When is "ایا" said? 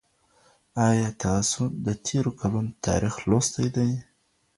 0.87-1.09